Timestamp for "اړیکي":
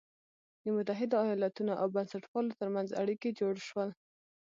3.01-3.29